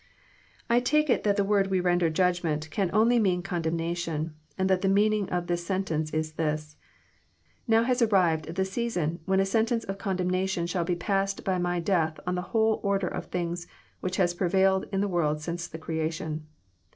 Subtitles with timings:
[0.67, 4.67] I take it that the word we render '* judgment" can only mean condemnation, and
[4.67, 6.75] that the meaning of the sentence Is this:
[7.67, 12.19] Now has arrived the season when a sentence of condemnation shall be passed by my death
[12.25, 13.67] on the whole order of things
[13.99, 16.47] which has prevailed In the world since the creation.